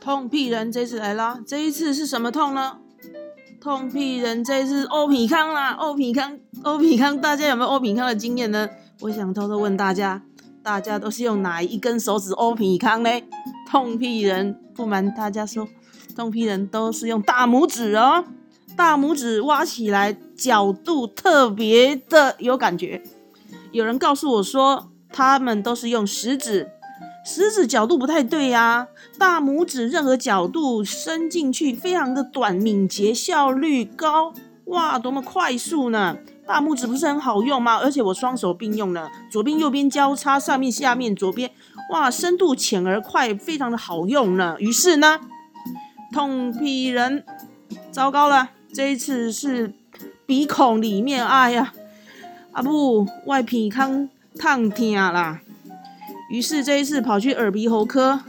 [0.00, 1.40] 痛屁人这次来啦！
[1.46, 2.78] 这一次是什么痛呢？
[3.60, 5.72] 痛屁人这次欧品康啦！
[5.72, 8.68] 欧品康，欧品康，大家有没有欧品康的经验呢？
[9.00, 10.22] 我想偷偷问大家，
[10.62, 13.10] 大家都是用哪一根手指欧品康呢？
[13.68, 15.66] 痛屁人，不瞒大家说，
[16.14, 18.24] 痛屁人都是用大拇指哦，
[18.76, 23.02] 大拇指挖起来角度特别的有感觉。
[23.72, 26.70] 有人告诉我说，他们都是用食指。
[27.26, 28.86] 食指角度不太对呀，
[29.18, 34.32] 大拇指任何角度伸进去非常的短，敏捷，效率高，
[34.66, 36.16] 哇，多么快速呢！
[36.46, 37.78] 大拇指不是很好用吗？
[37.78, 41.50] 而且我双手并用呢，左边右边交叉，上面下面，左边，
[41.90, 44.54] 哇，深度浅而快，非常的好用呢。
[44.60, 45.18] 于是呢，
[46.12, 47.24] 痛屁人，
[47.90, 49.74] 糟糕了，这一次是
[50.26, 51.72] 鼻孔里面，哎呀，
[52.52, 55.40] 啊不，外鼻腔烫痛啦。
[56.28, 58.20] 于是这一次跑去耳鼻喉科，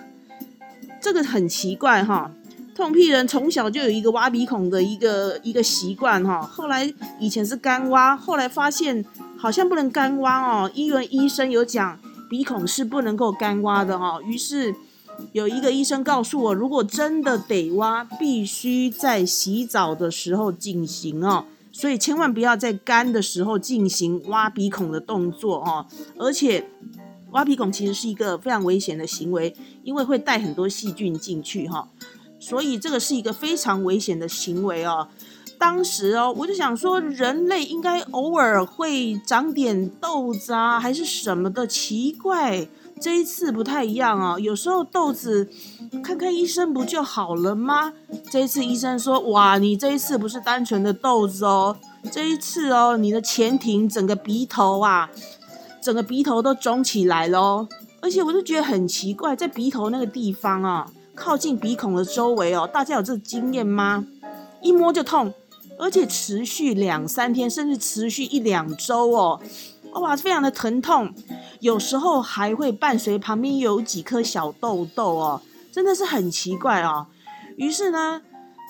[1.02, 2.32] 这个很奇怪哈。
[2.76, 6.40] 痛屁人从小就有一个挖鼻孔的一个一个习惯哈。
[6.40, 9.04] 后来以前是干挖，后来发现
[9.36, 11.98] 好像不能干挖哦，医院医生有讲
[12.30, 14.22] 鼻孔是不能够干挖的哈。
[14.22, 14.76] 于是
[15.32, 21.46] 有一个医生告诉我，如果真的得挖，必须在洗澡的时候进行哦。
[21.72, 25.88] 所以千万不要在干的时候进行挖鼻孔的动作哦，
[26.20, 26.68] 而且。
[27.32, 31.88] 挖鼻孔其实是一个非常危险的行为，因为会带很多细菌进去哈，
[32.40, 35.08] 所以这个是一个非常危险的行为哦。
[35.60, 41.66] 当时哦，我就想说，人类应该偶尔会长点痘子啊，还是什么的？
[41.66, 42.68] 奇怪，
[43.02, 44.38] 这一次不太一样啊。
[44.40, 45.50] 有时候痘子
[46.04, 47.92] 看看医生不就好了吗？
[48.30, 51.76] 这一次医生说，哇，你这一次不是单纯的痘子哦，
[52.12, 55.10] 这一次哦，你的前庭整个鼻头啊。
[55.88, 57.66] 整个鼻头都肿起来咯，
[58.02, 60.86] 而且我就觉得很奇怪，在鼻头那个地方啊，
[61.16, 64.04] 靠近鼻孔的周围哦，大家有这经验吗？
[64.62, 65.34] 一摸就痛，
[65.80, 69.40] 而且持续两三天，甚至持续一两周哦，
[69.94, 71.14] 哇，非常的疼痛，
[71.62, 77.08] 有时候还会伴随旁边有几颗小痘痘哦，真的是很奇怪哦。
[77.56, 78.22] 于是呢，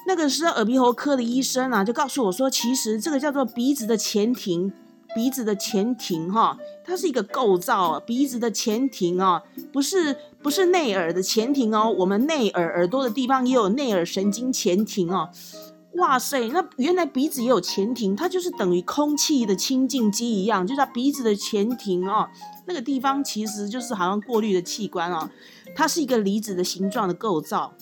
[0.06, 4.72] 那个是耳鼻喉科的医生啊，就告诉我说，其实这个叫做鼻子的前庭。
[5.17, 8.00] 鼻子的前庭哈，它是一个构造。
[8.00, 9.41] 鼻子的前庭啊，
[9.73, 11.89] 不是不是内耳的前庭哦。
[11.97, 15.31] 我们内耳耳朵的地方也有内耳神经前庭哦。
[15.95, 22.29] 哇塞，那原来鼻子也有前庭，它就是等于空气的清净机一样，就叫鼻子的前庭哦。
[22.67, 25.27] 那个地方其实就是好像过滤的器官哦，
[25.75, 27.73] 它是一个离子的形状的构造，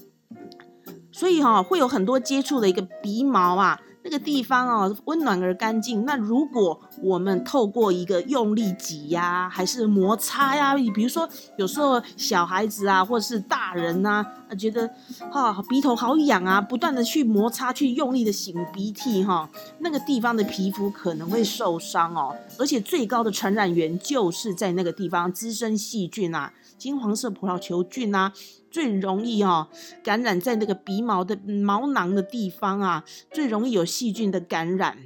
[1.12, 3.81] 所以哈会有很多接触的一个鼻毛啊。
[4.06, 6.06] 那个地方哦，温暖而干净。
[6.06, 11.28] 那如果我们透过一个用力挤压，还是摩擦呀，比如说
[11.58, 14.88] 有时候小孩子啊，或者是大人呐，啊觉得
[15.32, 19.50] 哈鼻头好痒啊，不断的去摩擦，去用力的擤鼻涕哈，
[19.80, 22.36] 那个地方的皮肤可能会受伤哦。
[22.60, 28.32] 而且最高的传染源就是在那个地方滋生细菌啊，金黄色葡萄球菌啊。
[28.75, 29.69] 最容易哦
[30.03, 34.97] 感染在那个鼻毛的毛囊的地方啊，最容易有细菌的感染，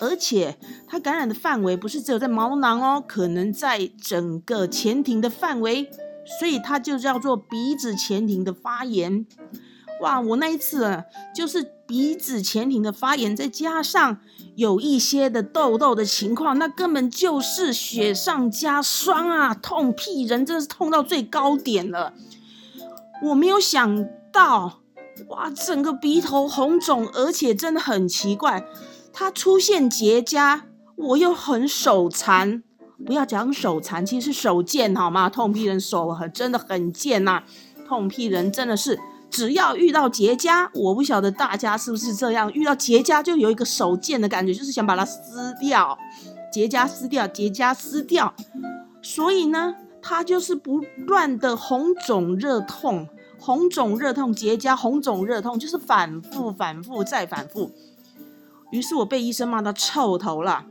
[0.00, 5.88] 而且它感染的范围不是只有在毛囊哦，可能在整个前庭的范围，
[6.40, 9.24] 所以它就叫做鼻子前庭的发炎。
[10.00, 14.18] 哇，我那一次啊，就是鼻子前庭的发炎，再加上
[14.56, 22.12] 有一些的痘痘的情况，那根本就是雪上加霜啊，痛屁人真的是痛到最高点了。
[23.22, 24.80] 我没有想到，
[25.28, 28.64] 哇，整个鼻头红肿，而且真的很奇怪，
[29.12, 30.62] 它出现结痂，
[30.96, 32.62] 我又很手残，
[33.06, 35.28] 不要讲手残，其实是手贱好吗？
[35.28, 37.44] 痛批人手很真的很贱呐，
[37.86, 38.98] 痛批人真的是，
[39.30, 45.96] 只要遇到结痂，我不晓得大家是不是这样，遇到结痂就有一个手贱的感觉，就是想把它撕掉，
[46.52, 48.34] 结痂撕掉，结痂撕掉，
[49.00, 49.76] 所以呢。
[50.02, 53.08] 它就是不断的红肿热痛，
[53.38, 57.70] 红肿热痛结痂，红肿热痛就是反复反复再反复。
[58.72, 60.66] 于是我被医生骂到臭头了。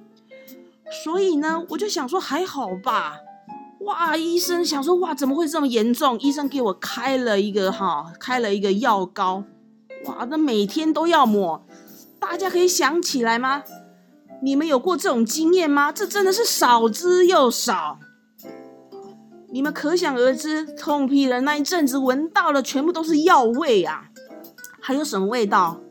[1.03, 3.15] 所以呢，我就想说还好吧。
[3.85, 6.19] 哇，医生想说哇怎么会这么严重？
[6.19, 9.45] 医生给我开了一个哈，开了一个药膏。
[10.05, 11.65] 哇，那每天都要抹。
[12.19, 13.63] 大家可以想起来吗？
[14.43, 15.91] 你们有过这种经验吗？
[15.91, 17.97] 这真的是少之又少。
[19.53, 24.05] 你们可想而知，痛屁人那一阵子闻到了，全部都是药味啊！
[24.79, 25.81] 还有什么味道？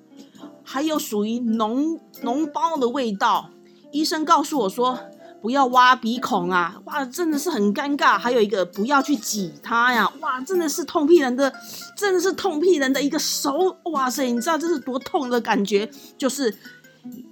[0.64, 3.50] 还有属于脓脓包的味道。
[3.92, 4.98] 医生告诉我说，
[5.42, 8.18] 不要挖鼻孔啊，哇，真的是很尴尬。
[8.18, 11.52] 还有一个不要去挤它呀，哇，真的是痛屁人的，
[11.94, 15.90] 真的是痛屁人的一个手，哇塞，你知道这是多痛的感觉？
[16.16, 16.56] 就是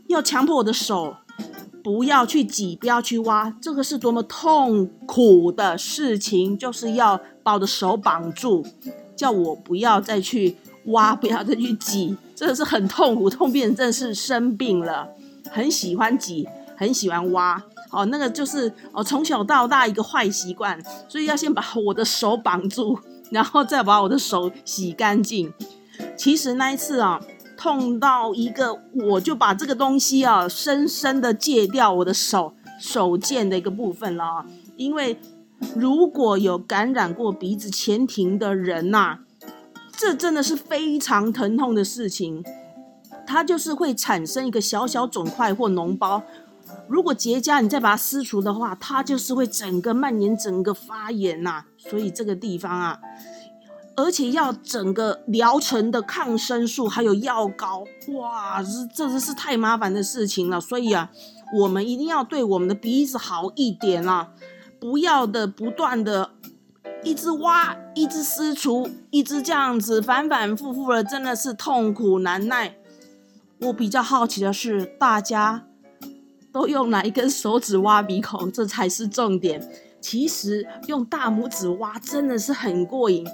[0.08, 1.16] 要强迫我的手
[1.82, 8.64] 不要去挤，不要去挖，这个是多么痛苦的事情，就是要把我的手绑住，
[9.17, 10.56] 叫我不要再去
[10.87, 13.31] 挖，不要再去挤，真的是很痛苦。
[13.31, 15.08] 痛病真的是生病了，
[15.50, 16.46] 很喜欢挤，
[16.76, 17.62] 很喜欢挖。
[17.90, 22.99] 哦，那个就是哦，从小到大一个坏习惯，所以要先把我的手绑住，
[23.31, 25.50] 然后再把我的手洗干净。
[26.14, 27.19] 其实那一次啊，
[27.58, 34.46] 痛到一个，我就把这个东西啊，深深的戒掉我的手手腱的一个部分了啊。
[34.76, 35.19] 因为
[35.75, 39.19] 如果有感染过鼻子前庭的人呐，
[39.90, 42.44] 这真的是非常疼痛的事情，
[43.26, 46.22] 它就是会产生一个小小肿块或脓包。
[46.87, 51.64] 如果结痂，你再把它撕除的话，它就是会整个蔓延、整个发炎呐。
[51.76, 53.00] 所以这个地方啊，
[53.99, 57.85] 而且要整个疗程的抗生素还有药膏，
[58.15, 58.62] 哇，
[58.97, 60.61] 这这是太麻烦的事情了。
[60.61, 61.11] 所以啊，
[61.59, 64.29] 我们一定要对我们的鼻子好一点啊，
[64.79, 66.31] 不要的不断的
[67.03, 72.77] 一直挖、一直撕除、一直这样子反反复复的，真的是痛苦难耐。
[73.62, 75.65] 我比较好奇的是，大家。
[76.50, 79.71] 都用哪一根手指挖鼻孔，这才是重点。
[80.00, 83.29] 其实用大拇指挖真的是很过瘾，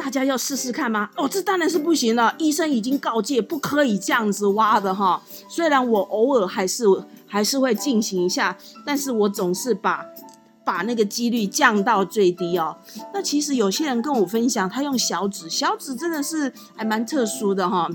[0.00, 1.10] 大家要试试看吗？
[1.14, 5.20] 哦，这当然是不行了，医生已经告诫不可以这样子挖的哈。
[5.46, 6.84] 虽然我偶尔还是
[7.26, 8.56] 还是会进行一下，
[8.86, 10.02] 但是我总是把
[10.64, 12.74] 把那个几率降到最低哦。
[13.12, 17.86] 那其实有些人跟我分享，他用小指，小指真的是还蛮特殊的哈。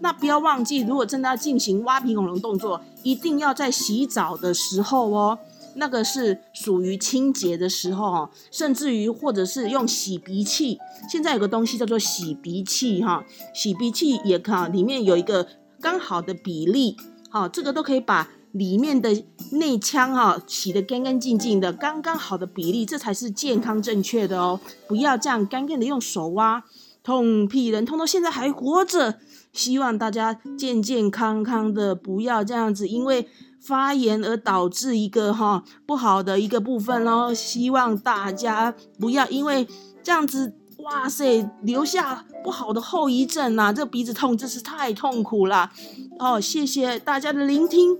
[0.00, 5.38] 那不要忘记，如果真的要进行挖鼻孔的动作，一定要在洗澡的时候哦，
[5.76, 10.78] 那个是属于清洁的时候哦，甚至于或者是用洗鼻器，
[11.10, 13.24] 现在有个东西叫做洗鼻器哈，
[13.54, 15.46] 洗鼻器也可，里面有一个
[15.80, 16.96] 刚好的比例，
[17.30, 26.64] 好，这个都可以把里面的内腔哈洗得干干净净的，刚刚好的比例，这才是健康正确的哦，不要这样干干的用手挖，
[27.04, 29.20] 痛屁人痛到现在还活着。
[29.52, 33.28] 希望大家健健康康的，不要这样子，因为
[33.60, 37.32] 发炎而导致一个哈不好的一个部分然后。
[37.32, 39.68] 希望大家不要因为
[40.02, 43.72] 这样子，哇塞，留下不好的后遗症呐！
[43.72, 45.70] 这鼻子痛真是太痛苦了。
[46.18, 47.98] 哦，谢谢大家的聆听，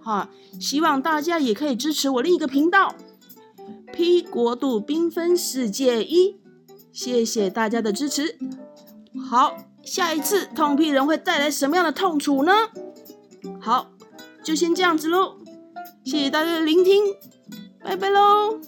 [0.00, 0.28] 哈，
[0.58, 2.94] 希望大家也可以支持我另一个频道
[3.92, 6.36] ，P 国度缤纷世界一，
[6.92, 8.38] 谢谢大家的支持，
[9.30, 9.56] 好。
[9.84, 12.52] 下一次痛屁人会带来什么样的痛楚呢？
[13.58, 13.90] 好，
[14.44, 15.38] 就先这样子喽，
[16.04, 17.04] 谢谢大家的聆听，
[17.82, 18.60] 拜拜喽。